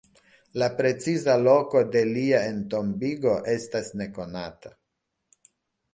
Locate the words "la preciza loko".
0.61-1.83